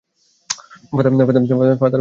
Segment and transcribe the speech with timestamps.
[0.89, 1.79] Father হাসছে কেন?